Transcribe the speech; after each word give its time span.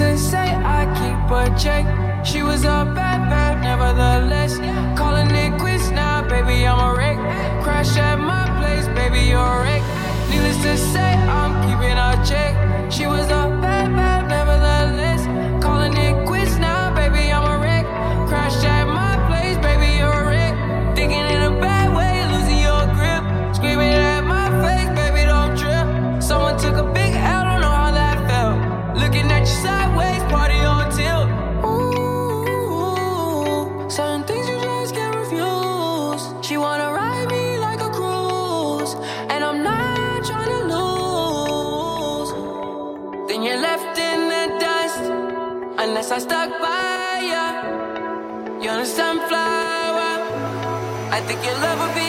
to 0.00 0.16
say 0.16 0.48
I 0.78 0.80
keep 0.98 1.30
a 1.30 1.44
check. 1.62 1.84
She 2.24 2.42
was 2.42 2.64
a 2.64 2.90
bad 2.96 3.20
bad, 3.28 3.60
nevertheless. 3.62 4.56
Calling 4.98 5.30
it 5.30 5.60
quits 5.60 5.90
now, 5.90 6.26
baby, 6.26 6.66
I'm 6.66 6.80
a 6.80 6.96
wreck. 6.96 7.18
Crash 7.62 7.98
at 7.98 8.18
my 8.18 8.46
place, 8.58 8.86
baby, 8.98 9.20
you're 9.30 9.52
a 9.58 9.62
wreck. 9.62 9.82
Needless 10.30 10.62
to 10.62 10.76
say. 10.92 11.09
Then 43.30 43.44
you're 43.44 43.62
left 43.62 43.96
in 43.96 44.20
the 44.28 44.44
dust, 44.58 45.04
unless 45.78 46.10
I 46.10 46.18
stuck 46.18 46.50
by 46.58 47.20
ya. 47.32 47.46
You're 48.60 48.80
a 48.80 48.84
sunflower. 48.84 50.10
I 51.16 51.20
think 51.28 51.38
your 51.46 51.54
love 51.62 51.78
would 51.78 51.94
be 51.94 51.99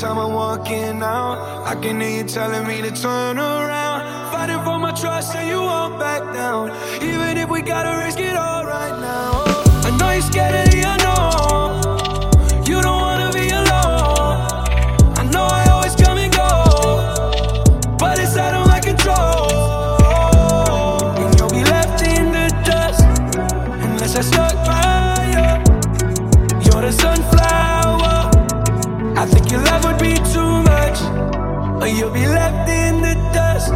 time 0.00 0.16
I'm 0.16 0.32
walking 0.32 1.02
out, 1.02 1.66
I 1.66 1.74
can 1.74 2.00
hear 2.00 2.22
you 2.22 2.24
telling 2.24 2.66
me 2.66 2.80
to 2.80 2.90
turn 2.90 3.38
around. 3.38 4.32
Fighting 4.32 4.64
for 4.64 4.78
my 4.78 4.92
trust, 4.92 5.36
and 5.36 5.46
you 5.46 5.60
won't 5.60 5.98
back 5.98 6.22
down. 6.32 6.70
Even 7.02 7.36
if 7.36 7.50
we 7.50 7.60
gotta 7.60 8.02
risk 8.02 8.18
it 8.18 8.34
all 8.34 8.64
right 8.64 8.98
now. 8.98 9.44
I 9.84 9.90
know 9.98 10.10
you're 10.10 10.22
scared 10.22 10.54
of 10.54 10.72
the 10.72 10.80
unknown. 10.92 12.66
You 12.66 12.80
don't 12.80 13.00
wanna 13.06 13.30
be 13.34 13.50
alone. 13.50 14.38
I 15.20 15.24
know 15.30 15.44
I 15.44 15.68
always 15.70 15.94
come 15.96 16.16
and 16.16 16.32
go 16.32 16.48
but 17.98 18.18
it's 18.18 18.36
out 18.38 18.54
of 18.54 18.66
my 18.68 18.80
control. 18.80 19.52
And 21.20 21.38
you'll 21.38 21.50
be 21.50 21.64
left 21.64 22.00
in 22.02 22.32
the 22.32 22.48
dust 22.64 23.04
unless 23.84 24.16
I 24.16 24.22
by 24.66 25.26
you. 25.34 25.44
You're 26.64 26.82
the 26.88 26.92
sunflower. 26.92 28.30
I 29.20 29.26
think 29.26 29.52
you 29.52 29.58
love 29.58 29.84
would 29.84 29.89
you'll 31.96 32.10
be 32.10 32.26
left 32.26 32.68
in 32.68 33.00
the 33.00 33.14
dust 33.34 33.72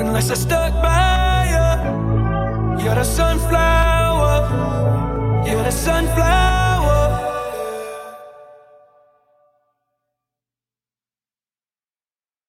unless 0.00 0.30
I 0.30 0.34
stuck 0.34 0.74
by 0.82 1.46
you. 1.52 2.84
You're 2.84 3.04
sunflower. 3.04 3.04
Sunflower. 3.04 3.89